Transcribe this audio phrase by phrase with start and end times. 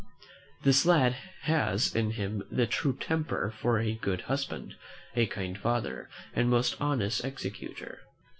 [0.63, 1.13] This lad
[1.43, 4.75] has in him the true temper for a good husband,
[5.15, 7.99] a kind father, and an honest executor.